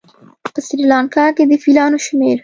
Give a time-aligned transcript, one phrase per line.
[0.53, 2.37] په سریلانکا کې د فیلانو شمېر